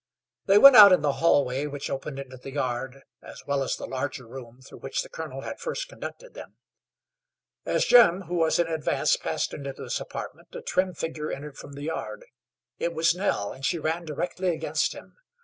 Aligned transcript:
They 0.47 0.57
went 0.57 0.75
out 0.75 0.91
in 0.91 1.03
the 1.03 1.11
hallway 1.21 1.67
which 1.67 1.87
opened 1.91 2.17
into 2.17 2.35
the 2.37 2.49
yard 2.53 3.03
as 3.21 3.43
well 3.45 3.61
as 3.61 3.75
the 3.75 3.85
larger 3.85 4.25
room 4.25 4.59
through 4.63 4.79
which 4.79 5.03
the 5.03 5.09
colonel 5.09 5.41
had 5.41 5.59
first 5.59 5.89
conducted 5.89 6.33
them. 6.33 6.55
As 7.67 7.85
Jim, 7.85 8.21
who 8.21 8.33
was 8.37 8.57
in 8.57 8.65
advance, 8.67 9.15
passed 9.15 9.53
into 9.53 9.73
this 9.73 9.99
apartment 9.99 10.55
a 10.55 10.63
trim 10.63 10.95
figure 10.95 11.29
entered 11.29 11.55
from 11.59 11.73
the 11.73 11.83
yard. 11.83 12.25
It 12.79 12.95
was 12.95 13.13
Nell, 13.13 13.51
and 13.53 13.63
she 13.63 13.77
ran 13.77 14.05
directly 14.05 14.47
against 14.49 14.93
him. 14.93 15.17